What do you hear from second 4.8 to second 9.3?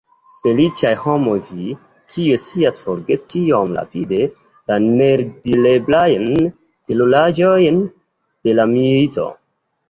neeldireblajn teruraĵojn de la milito!